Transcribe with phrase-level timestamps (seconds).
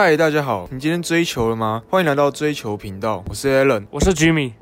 [0.00, 1.82] 嗨，大家好，你今天追求了吗？
[1.90, 4.52] 欢迎来到追求频道，我是 Alan，我是 Jimmy。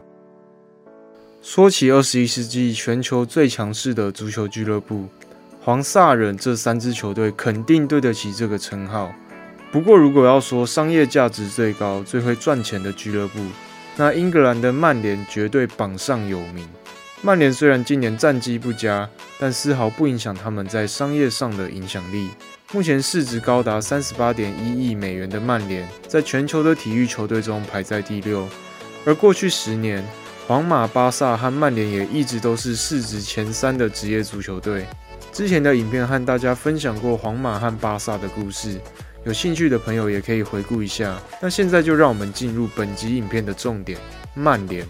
[1.42, 5.04] 说起二十一世纪全球最强势的足球俱乐部，
[5.60, 9.12] 黄萨人这三支球队肯定对得起这个称号。
[9.70, 13.38] 不过，如果要说商业价值最高、最会赚钱的俱乐部，
[13.98, 16.66] 那英格兰的曼联绝对榜上有名。
[17.20, 19.06] 曼联虽然今年战绩不佳，
[19.38, 22.30] 但丝毫不影响他们在商业上的影响力。
[22.76, 28.46] 目前市值高达三十八点一亿美元的曼联，在全球的体育球队中排在第六。
[29.06, 30.04] 而过去十年，
[30.46, 34.84] 皇马、巴萨和曼联也一直都是市值前三的职业足球队。
[35.32, 38.78] 之前的影片和大家分享过皇马和巴萨的故事，
[39.24, 41.18] 有兴趣的朋友也可以回顾一下。
[41.40, 43.98] 那现在就让我们进入本集影片的重点——
[44.36, 44.86] 曼联。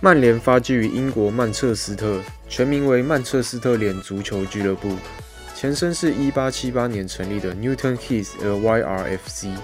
[0.00, 2.18] 曼联发迹于英国曼彻斯特，
[2.48, 4.96] 全名为曼彻斯特联足球俱乐部，
[5.62, 9.54] 前身是一八七八年成立的 Newton Heath LYRFC，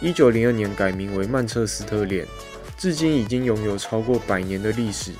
[0.00, 2.26] 一九零二年改名为曼彻斯特联，
[2.76, 5.12] 至今已经拥有超过百年的历史。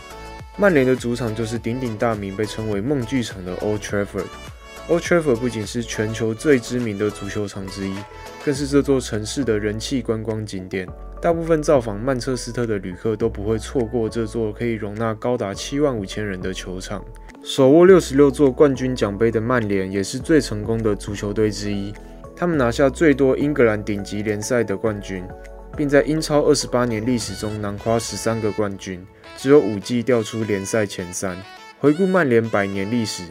[0.57, 4.25] 曼联的主场就是鼎鼎大名，被称为梦剧场的 Old Trafford。
[4.89, 7.95] Old Trafford 不仅是全球最知名的足球场之一，
[8.45, 10.89] 更是这座城市的人气观光景点。
[11.25, 17.03] 大部分造访曼彻斯特的旅客都不会错过这座可以容纳高达七万五千人的球场。
[17.43, 21.95] 手握六十六座冠军奖杯的曼联也是最成功的足球队之一。
[22.37, 25.25] 他们拿下最多英格兰顶级联赛的冠军，
[25.75, 29.03] 并在英超二十八年历史中囊括十三个冠军，
[29.39, 31.35] 只有五季掉出联赛前三。
[31.79, 33.23] 回顾曼联百年历史，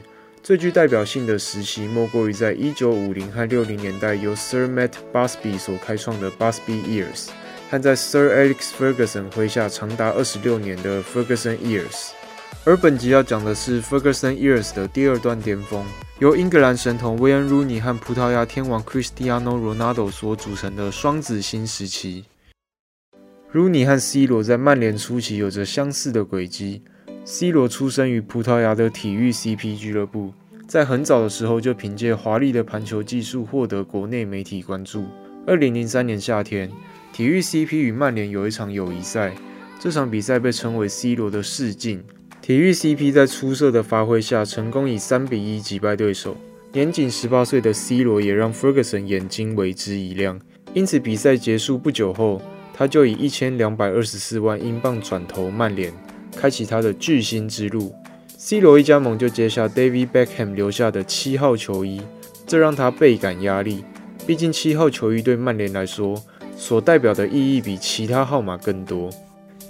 [0.42, 7.28] 最具代表性的时期莫过于在一九五零和六零年代由 Sir Matt Busby 所开创的 Busby Years。
[7.74, 12.12] 和在 Sir Alex Ferguson 麾下长达二十六年的 Ferguson Years，
[12.66, 15.84] 而本集要讲的是 Ferguson Years 的第二段巅峰，
[16.20, 22.26] 由英格兰神童 Wayne Rooney 和葡萄牙天王 Cristiano Ronaldo 所组成的双子星时期。
[23.52, 26.84] Rooney 和 C 罗在曼联初期有着相似的轨迹。
[27.26, 30.32] C 罗出生于葡萄牙的体育 CP 俱乐部，
[30.68, 35.08] 在很早的时候就凭借华丽的盘球技术获得国内媒体关注。
[35.48, 36.72] 二零零三年夏天。
[37.14, 39.36] 体育 CP 与曼联有一场友谊赛，
[39.80, 42.04] 这场比赛被称为 C 罗的试镜。
[42.42, 46.36] 体育 CP 在出色的发挥下，成功以三比一击败对手。
[46.72, 50.42] 年仅十八岁的 C 罗也让 Ferguson 眼睛为之一亮。
[50.74, 52.42] 因此，比赛结束不久后，
[52.74, 55.94] 他就以一千两百二十四万英镑转投曼联，
[56.36, 57.94] 开启他的巨星之路。
[58.36, 62.02] C 罗一加盟就接下 David Beckham 留下的七号球衣，
[62.48, 63.86] 这让他倍感压力。
[64.26, 66.20] 毕竟七号球衣对曼联来说，
[66.64, 69.10] 所代表的意义比其他号码更多。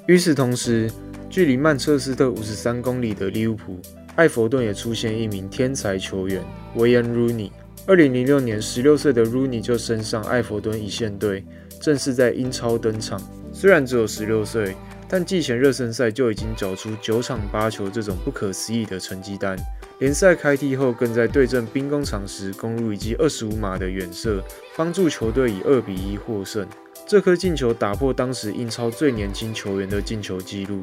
[0.06, 0.92] 与此同时，
[1.28, 3.80] 距离曼彻斯特五十三公里的利物浦，
[4.16, 6.40] 艾弗顿也出现一名天才球员
[6.76, 7.52] 维恩·鲁尼。
[7.88, 11.44] 二零零六年，十六岁的鲁尼就升上艾弗顿一线队，
[11.82, 13.20] 正式在英超登场。
[13.52, 14.76] 虽然只有十六岁，
[15.10, 19.58] 但季前热身赛就已经缴出九场八球这种不可思议的成绩单。
[20.04, 24.44] 联赛开踢后，更在对阵兵工厂时攻入一记二十五码的远射，
[24.76, 26.68] 帮助球队以二比一获胜。
[27.08, 30.82] 这颗进球打破当时英超最年轻球员的进球纪录，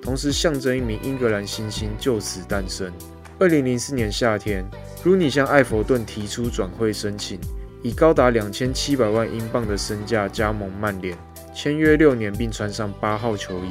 [0.00, 2.92] 同时象征一名英格兰新星就此诞生。
[3.40, 4.64] 二零零四年夏天，
[5.02, 7.40] 如尼向艾弗顿提出转会申请，
[7.82, 11.18] 以高达两千七百万英镑的身价加盟曼联，
[11.52, 13.70] 签约六年并穿上八号球衣。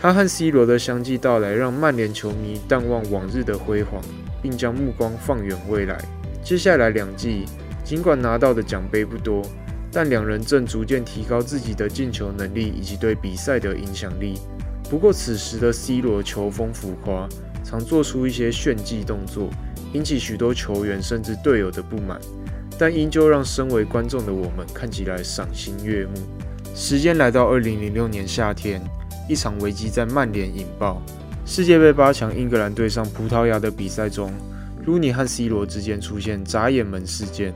[0.00, 4.02] 他和 C 罗的相继到来，让曼联球迷淡忘往日的辉煌。
[4.42, 5.98] 并将目光放远未来。
[6.42, 7.44] 接下来两季，
[7.84, 9.42] 尽管拿到的奖杯不多，
[9.92, 14.38] 但两人正逐渐提高自己的进球能力以及对比赛的影响力。
[14.88, 17.28] 不过，此时的 C 罗球风浮夸，
[17.62, 19.50] 常做出一些炫技动作，
[19.92, 22.18] 引起许多球员甚至队友的不满，
[22.78, 26.12] 但依旧让身为观众的我们看起来赏心悦目。
[26.74, 28.80] 时间来到二零零六年夏天，
[29.28, 31.02] 一场危机在曼联引爆。
[31.50, 34.30] 世界杯八强，英格兰对上葡萄牙的比赛中，
[34.84, 37.54] 鲁尼和 C 罗之间出现眨眼门事件。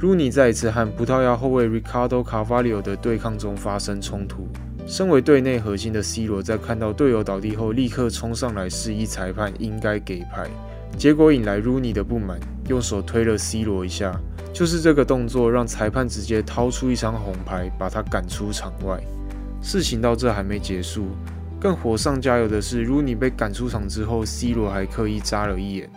[0.00, 4.48] 鲁尼在一次和葡萄牙后卫 Ricardo Carvalho 的对抗中发生冲突。
[4.88, 10.50] 身为队内核心的 C 罗在看到队友倒地后，立刻冲上来示意裁判应该给牌，
[10.98, 14.20] 结果引来鲁尼的不满，用手推了 C 罗一下。
[14.52, 19.00] 就是这个动作让裁判直接掏出一张红牌，把他赶出场外。
[19.62, 21.06] 事情到这还没结束。
[21.60, 25.90] 更火上加油的是，如果你被赶出场之后，C 罗还刻意眨了一眼，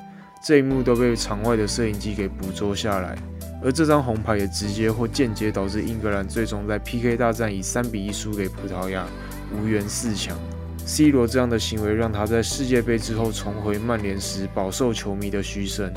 [0.46, 3.18] 这一幕都被场外的摄影机给捕捉下来。
[3.64, 9.06] 而这张红牌也直接或间接导致英格兰最终在 PK 大战以三比一输给葡萄牙，
[9.54, 10.38] 无缘四强。
[10.86, 15.90] C 罗这样的行为让他在世界杯之后重回曼联时饱受球迷的嘘声。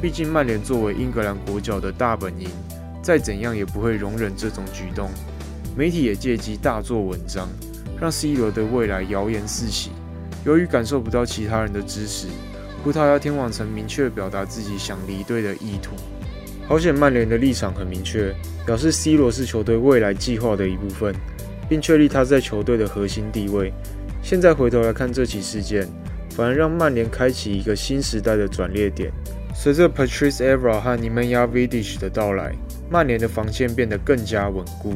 [0.00, 2.48] 毕竟曼联作为英格兰国脚的大本营。
[3.02, 5.10] 再怎样也不会容忍这种举动。
[5.76, 7.48] 媒体也借机大做文章，
[8.00, 9.90] 让 C 罗的未来谣言四起。
[10.44, 12.28] 由于感受不到其他人的支持，
[12.82, 15.96] 葡萄牙天王曾明确表达自己想离队的意图。
[16.66, 18.32] 好险，曼联的立场很明确，
[18.64, 21.14] 表示 C 罗是球队未来计划的一部分，
[21.68, 23.72] 并确立他在球队的核心地位。
[24.22, 25.88] 现在回头来看这起事件，
[26.30, 29.10] 反而让曼联开启一个新时代的转捩点。
[29.54, 32.54] 随着 Patrice Evra 和 Nemanja Vidic 的到来，
[32.88, 34.94] 曼联的防线变得更加稳固。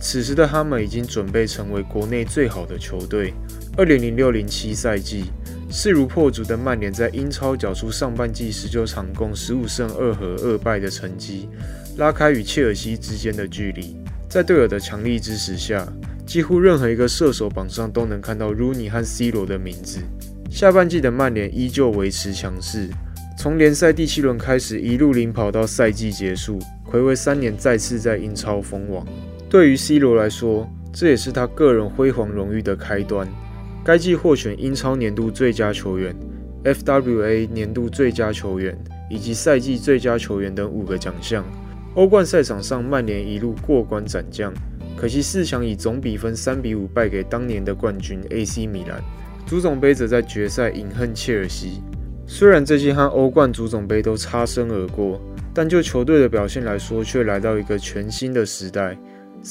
[0.00, 3.34] 此时的他们已经准备成为国内最好的球队。
[3.76, 5.24] 二零零六零七赛季，
[5.70, 11.48] 势如破竹的曼联在英超缴出上半季十九场共十五胜二和二败的成绩，
[11.96, 13.96] 拉开与切尔西之间的距离。
[14.28, 15.86] 在队友的强力支持下，
[16.26, 20.00] 几乎任何一个射手榜上都能看到 Rooney 和 C 罗的名字。
[20.50, 22.88] 下半季的曼联依旧维持强势，
[23.38, 26.58] 从联赛第七轮开始一路领跑到赛季结束，
[26.90, 29.06] 暌违三年再次在英超封王。
[29.50, 33.26] 对于 C 罗来说，这也是他个人辉煌荣誉的开端。
[33.82, 36.14] 该季获选英超年度最佳球员、
[36.64, 38.76] FWA 年度最佳球员
[39.08, 41.42] 以及赛季最佳球员等五个奖项。
[41.94, 44.52] 欧冠赛场上，曼联一路过关斩将，
[44.94, 49.02] 可惜四强以总比分三比五败给当年的冠军 AC 米兰。
[49.46, 51.82] 足总杯则在决赛饮恨切尔西。
[52.26, 55.18] 虽然这季和欧冠、足总杯都擦身而过，
[55.54, 58.94] 但就球队的表现来说，却来到一个全新的时代。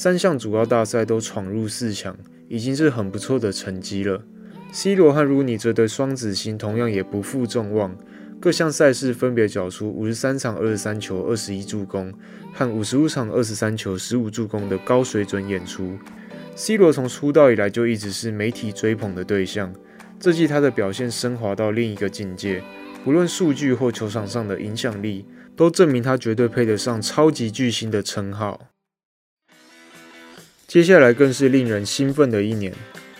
[0.00, 2.16] 三项主要大赛都闯入四强。
[2.48, 4.22] 已经是很不错的成绩了。
[4.70, 7.98] C 罗和 Rooney 这对双子星同样也不负众望，
[8.40, 12.14] 各项赛事分别缴出五十三场二十三球二十一助攻
[12.54, 15.98] 和五十五场二十三球十五助攻的高水准演出。
[16.54, 19.74] C 罗从出道以来就一直是媒体追捧的对象，
[20.20, 22.62] 这季他的表现升华到另一个境界，
[23.04, 28.68] 不论数据或球场上的影响力，都证明他绝对配得上超级巨星的称号。
[30.68, 32.70] 接下来更是令人兴奋的一年。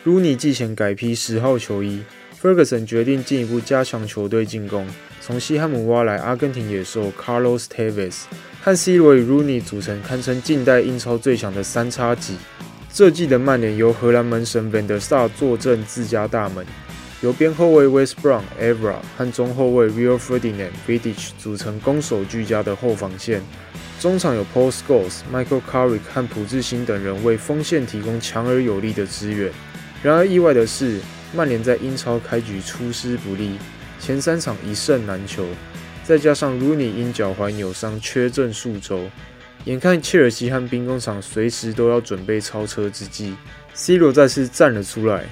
[0.05, 2.03] Rooney 季前改披十号球衣
[2.39, 4.87] ，Ferguson 决定进一步加强球队进攻，
[5.23, 8.25] 从西汉姆挖来阿根廷野兽 Carlos Tevez，
[8.61, 12.35] 和 C 罗与 Rooney 组成堪称近代英超最强的三叉戟。
[12.93, 16.67] 这季的曼联由荷兰门神 Van der Sar 坐镇自家大门，
[17.23, 23.41] 由边后卫 West Brown、Evra 和中后卫 Rio Ferdinand、Vidic 组成攻守俱佳的后防线。
[24.01, 29.53] 中场有 Paul Scholes、Michael Carrick 和朴智星等人为锋线提供强而有力的支援。
[30.03, 31.01] 然而意外的是，
[31.35, 33.59] 曼联在英超开局出师不利，
[33.99, 35.45] 前三场一胜难求，
[36.05, 39.11] 再加上 Rooney 因脚踝扭伤缺阵数周，
[39.65, 43.35] 眼看切尔西和兵工厂随时都要准备超车之际
[43.75, 45.27] ，C 罗再次站了出来。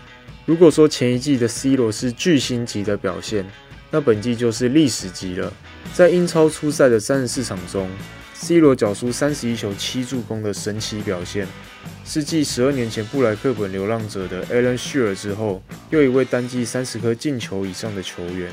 [0.44, 3.46] 如果说前一季的 C 罗是巨星级的表现，
[3.92, 5.52] 那本季就是历史级了。
[5.94, 7.88] 在英超初赛的三十四场中
[8.38, 11.46] ，C 罗缴出三十一球七助攻的神奇表现，
[12.04, 18.50] 是继十二年前布莱克本流浪者的 Alan Shearer 之后，又一位单季三十颗进球以上的球员。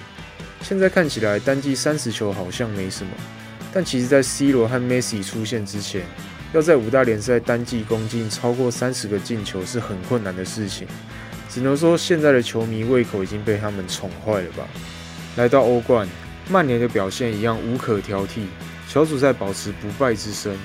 [0.62, 3.12] 现在看起来单季三十球好像没什么，
[3.74, 6.04] 但其实，在 C 罗和 Messi 出现之前，
[6.54, 10.88] 要在五大联赛单季攻进超过三十个进球是很困难的事情。
[11.50, 14.68] 只能说现在的球迷胃口已经被他们宠坏了吧。
[15.36, 16.08] 来到欧冠，
[16.50, 18.46] 曼联的表现一样无可挑剔。
[18.94, 20.56] 小组赛保持不败之身，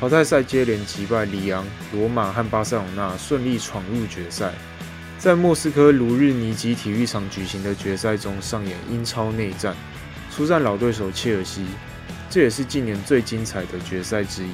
[0.00, 4.54] 淘汰赛接连击败里昂、罗马和巴塞罗那，顺利闯入决赛。
[5.18, 9.76] 在莫斯科卢日尼基体育场举行的决赛中上演英超内战，
[10.34, 11.66] 出战老对手切尔西，
[12.30, 14.52] 这也是近年最精彩的决赛之一。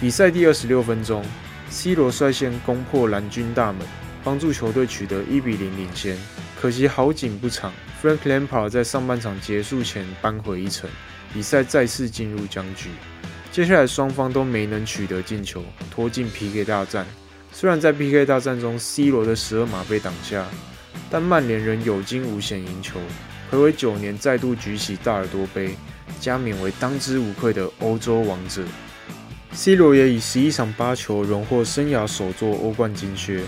[0.00, 1.24] 比赛第二十六分钟
[1.70, 3.80] ，C 罗率先攻破蓝军大门，
[4.22, 6.16] 帮助球队取得一比零领先。
[6.60, 10.90] 可惜好景不长，Frank Lampard 在上半场结束前扳回一城。
[11.32, 12.90] 比赛再次进入僵局，
[13.50, 17.06] 接下来双方都没能取得进球，拖进 PK 大战。
[17.50, 20.44] 虽然在 PK 大战中，C 罗的十二码被挡下，
[21.08, 23.00] 但曼联仍有惊无险赢球，
[23.50, 25.76] 回违九年再度举起大耳朵杯，
[26.20, 28.62] 加冕为当之无愧的欧洲王者。
[29.52, 33.40] C 罗也以十一场八球荣获生涯首座欧冠金靴。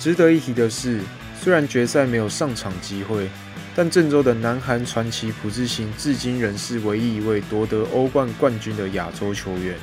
[0.00, 1.00] 值得一提的是，
[1.42, 3.28] 虽然决赛没有上场机会。
[3.76, 9.76] 但郑州的南韩传奇朴智星至今仍是唯一一位夺得欧冠冠军的亚洲球员。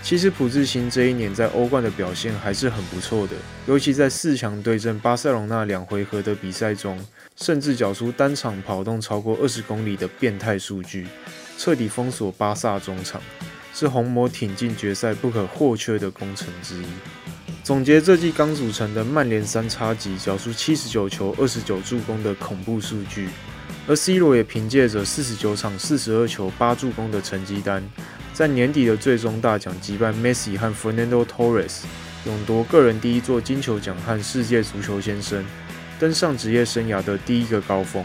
[0.00, 3.34] 其实朴智星这一年在欧冠的表现还是很不错的，
[3.66, 7.04] 尤其在四强对阵巴塞隆纳两回合的比赛中，
[7.36, 11.08] 甚至缴出单场跑动超过二十公里的变态数据，
[11.58, 13.20] 彻底封锁巴萨中场，
[13.74, 16.86] 是红魔挺进决赛不可或缺的功臣之一。
[17.64, 23.28] 总结这季刚组成的曼联三叉戟，缴出七十九球、二十九助攻的恐怖数据，
[23.86, 27.80] 而 C 罗也凭借着四十九场、四十二球、八助攻的成绩单，
[28.32, 31.82] 在年底的最终大奖击败 Messi 和 Fernando Torres，
[32.26, 35.44] 勇夺个人第一座金球奖和世界足球先生，
[36.00, 38.04] 登上职业生涯的第一个高峰。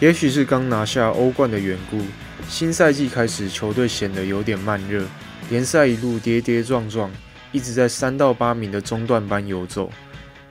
[0.00, 2.00] 也许是刚拿下欧冠的缘故，
[2.48, 5.04] 新赛季开始球队显得有点慢热，
[5.50, 7.10] 联赛一路跌跌撞撞，
[7.52, 9.90] 一直在三到八名的中段班游走。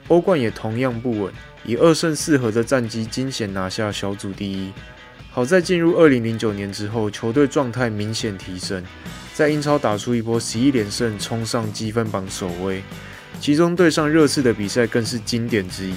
[0.08, 1.34] 欧冠也同样不稳，
[1.66, 4.72] 以二胜四和的战绩惊险拿下小组第一。
[5.30, 8.84] 好在进入二零零九年之后，球队状态明显提升，
[9.34, 12.84] 在英超打出一波十一连胜，冲上积分榜首位。
[13.40, 15.94] 其中对上热刺的比赛更是经典之一。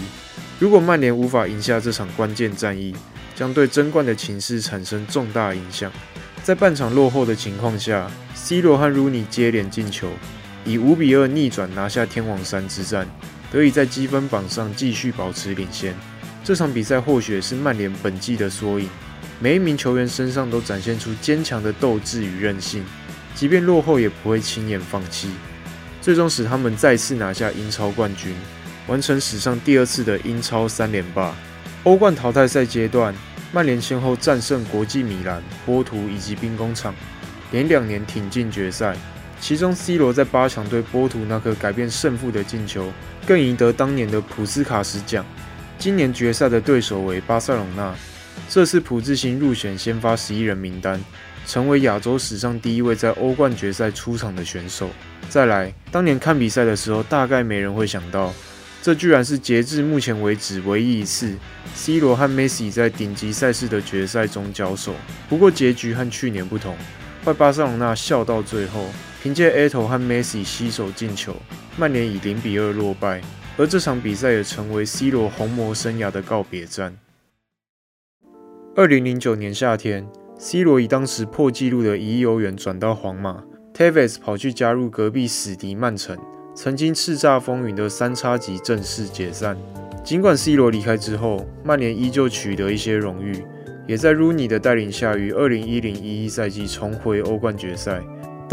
[0.60, 2.94] 如果曼联无法赢下这场关键战役，
[3.34, 5.90] 将对争冠的情势产生重大影响。
[6.44, 10.08] 在半场落后的情况下，C 罗和鲁尼接连进球，
[10.64, 13.06] 以五比二逆转拿下天王山之战，
[13.52, 15.94] 得以在积分榜上继续保持领先。
[16.42, 18.88] 这场比赛或许是曼联本季的缩影。
[19.40, 22.84] 每一名球员身上都展现出坚强的斗志与韧性，
[23.34, 25.28] 即便落后也不会轻言放弃，
[26.00, 28.34] 最终使他们再次拿下英超冠军，
[28.86, 31.34] 完成史上第二次的英超三连霸。
[31.82, 33.14] 欧冠淘汰赛阶段，
[33.52, 36.94] 曼联先后战胜国际米兰、波图以及兵工厂，
[37.50, 38.96] 连两年挺进决赛。
[39.40, 42.90] 其中，C 罗在八强对波图那颗改变胜负的进球，
[43.26, 45.24] 更赢得当年的普斯卡什奖。
[45.78, 47.94] 今年决赛的对手为巴塞隆纳。
[48.48, 50.98] 这次普智星入选先发十一人名单，
[51.46, 54.88] 成为亚洲史上第一位在欧冠决赛出场的选手。
[55.28, 58.32] 再来，当年看比赛的时候，大概没人会想到，
[58.82, 61.34] 这居然是截至目前为止唯一一次
[61.74, 64.94] C 罗和 Messi 在顶级赛事的决赛中交手。
[65.28, 66.76] 不过结局和去年不同，
[67.24, 68.90] 坏巴塞隆纳笑到最后，
[69.24, 71.34] 凭借 a t o 和 Messi 携手进球，
[71.78, 73.22] 曼联以零比二落败。
[73.56, 76.98] 而这场比赛也成为 C 罗红魔生涯的告别战。
[78.76, 80.06] 二零零九年夏天
[80.38, 86.18] ，C 罗以当时破纪录的一亿欧元转到皇马，Tevez 跑去加入隔壁死敌曼城。
[86.54, 89.56] 曾经叱咤风云的三叉戟正式解散。
[90.04, 93.42] 尽管 C 罗离开之后，曼联依旧取得一些荣誉，
[93.86, 98.02] 也在 Rooney 的带领下于二零一零一一赛季重回欧冠决赛，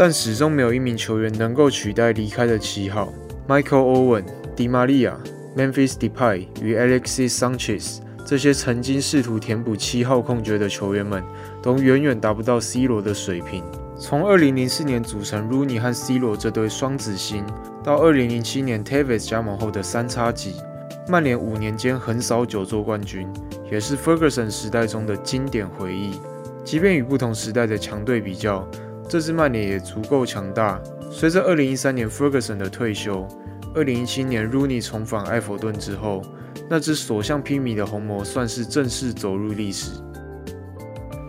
[0.04, 3.12] 但始终没有一名球员能够取代离开的七号
[3.46, 4.24] Michael Owen、
[4.56, 5.12] Di Maria、
[5.56, 7.98] Memphis Depay 与 Alexis Sanchez。
[8.26, 11.22] 这些曾经试图填补七号空缺的球员们，
[11.62, 13.62] 都远远达不到 C 罗的水平。
[13.96, 17.44] 从2004年组成 Rooney 和 C 罗这对双子星，
[17.84, 20.56] 到2007年 Tevez 加盟后的三叉戟，
[21.06, 23.28] 曼联五年间横扫九座冠军，
[23.70, 26.14] 也是 Ferguson 时代中的经典回忆。
[26.64, 28.68] 即便与不同时代的强队比较，
[29.08, 30.80] 这支曼联也足够强大。
[31.10, 33.26] 随着2013年 Ferguson 的退休
[33.74, 36.22] ，2017年 Rooney 重返埃弗顿之后。
[36.68, 39.90] 那只所向披靡的红魔算是正式走入历史。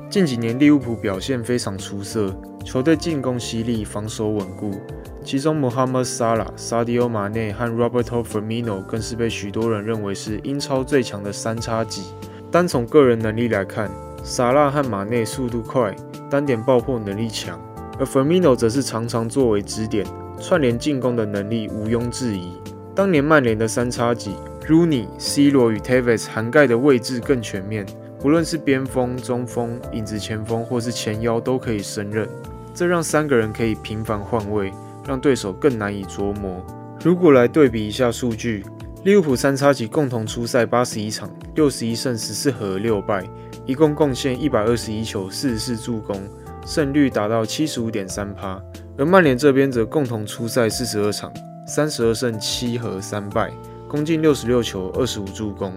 [0.10, 4.76] 近几年利物浦表现非常出色，球队进攻犀利，防守稳固。
[5.24, 12.04] 其中，Mohamed Salah、Sadio Mane 和 Roberto Firmino 更是被许多人认为是英超最强的三叉戟。
[12.52, 13.90] 单从个人能力来看，
[14.24, 15.96] 萨拉和马内速度快，
[16.34, 17.62] 单点爆破能力强，
[18.00, 20.04] 而 Firmino 则是常常作为支点，
[20.42, 22.54] 串联进攻的能力毋庸置疑。
[22.96, 24.32] 当年曼联的三叉戟。
[24.68, 27.86] Rooney、C 罗与 Tevez 涵盖的位置更全面，
[28.20, 32.28] 不论是边锋、中锋、影子前锋或是前腰都可以胜任，
[32.74, 34.72] 这让三个人可以频繁换位，
[35.06, 36.66] 让对手更难以琢磨。
[37.04, 38.66] 如果来对比一下数据，
[39.04, 43.24] 利物浦三叉戟共同出赛八十一场，六十一胜十四和六败，
[43.66, 46.22] 一共贡献一百二十一球、四十四助攻，
[46.66, 48.62] 胜率达到七十五点三趴。
[48.98, 51.32] 而曼联这边则共同出赛四十二场，
[51.68, 53.52] 三十二胜七和三败。
[53.88, 55.72] 攻进六十六球，二十五助攻，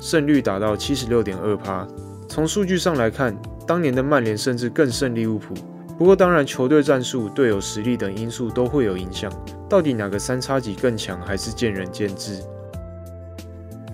[0.00, 1.86] 胜率达到七十六点二趴。
[2.28, 5.54] 从数据上来看，当年的曼联甚至更胜利物浦。
[5.96, 9.30] 不过，当然球队战术、队友实力等因素都会有影响。
[9.68, 12.42] 到底哪个三叉戟更强，还是见仁见智。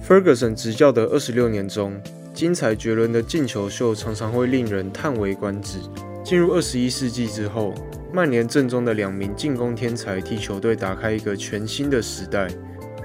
[0.07, 2.01] Ferguson 执教的二十六年中，
[2.37, 5.79] 精彩绝伦的进球秀常常会令人叹为观止。
[6.23, 7.73] 进入二十一世纪之后，
[8.13, 12.47] 曼联阵中的两名进攻天才替球队打开一个全新的时代。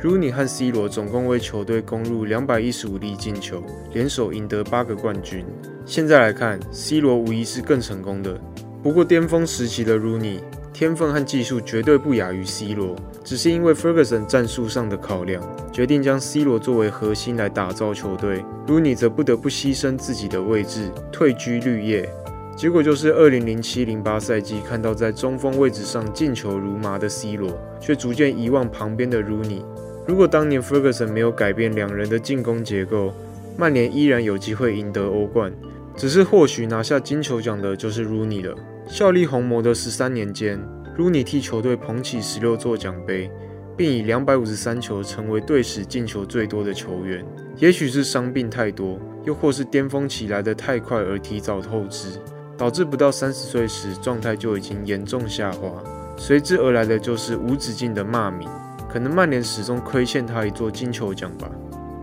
[0.02, 5.46] 如尼和 C 罗总共为球队攻入两百一十五粒进球，联手赢得八个冠军。
[5.86, 8.38] 现在来看，C 罗无疑是更成功的。
[8.84, 10.42] 不过巅峰时期的如尼
[10.82, 15.40] 天分和技术绝对不亚于 C 罗，只是因为 Ferguson 战术上的考量，
[15.72, 18.44] 决定将 C 罗作为核心来打造球队。
[18.66, 22.10] 如尼则不得不牺牲自己的位置，退居绿叶。
[22.58, 29.64] 结果就是二零零七零八赛季看到在中锋位置上进球如麻的 C 罗，却逐渐遗忘旁边的如尼。
[30.08, 33.14] 如果当年 Ferguson 没有改变两人的进攻结构，
[33.56, 35.54] 曼联依然有机会赢得欧冠。
[35.96, 38.56] 只是或许拿下金球奖的就是 Rune 了。
[38.88, 40.60] 效力红魔的十三年间，
[40.98, 43.32] 如尼替球队捧起十六座奖杯，
[43.78, 47.26] 并以两百五十三球成为队史进球最多的球员。
[47.58, 52.20] 也许是伤病太多，又或是巅峰起来的太快而提早透支，
[52.58, 55.72] 导致不到三十岁时状态就已经严重下滑。
[56.18, 58.50] 随之而来的就是无止境的骂名。
[58.90, 61.50] 可能曼联始终亏欠他一座金球奖吧。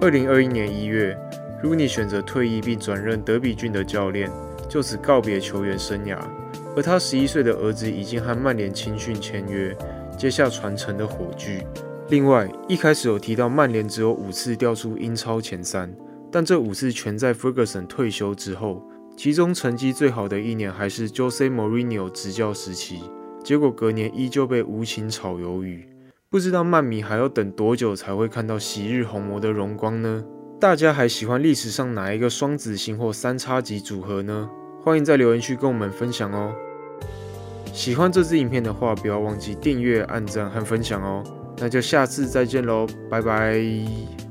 [0.01, 1.15] 二零二一年一月，
[1.63, 4.31] 如尼选择退役并转任德比郡的教练，
[4.71, 6.17] 就此告别球员生涯。
[6.79, 9.77] 而他十一岁的儿子已经和曼联青训签约，
[10.17, 11.67] 接下传承的火炬。
[12.09, 15.93] 另外，一开始有提到曼联只有五次掉出英超前三，
[16.31, 18.81] 但这五次全在 Ferguson 退休之后，
[19.17, 23.01] 其中成绩最好的一年还是 Jose Mourinho 执教时期。
[23.43, 25.85] 结果隔年依旧被无情炒鱿鱼。
[26.31, 30.25] 不知道曼迷还要等多久才会看到昔日红魔的荣光呢？
[30.61, 34.49] 大家还喜欢历史上哪一个双子星或三叉戟组合呢？
[34.85, 36.55] 欢迎在留言区跟我们分享哦。
[37.73, 41.23] 喜欢这支影片的话，不要忘记订阅、按赞和分享哦。
[41.59, 44.28] 那就下次再见喽，拜拜。